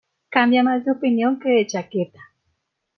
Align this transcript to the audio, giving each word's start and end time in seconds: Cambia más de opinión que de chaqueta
Cambia 0.29 0.63
más 0.63 0.83
de 0.83 0.93
opinión 0.93 1.39
que 1.39 1.49
de 1.49 1.67
chaqueta 1.67 2.19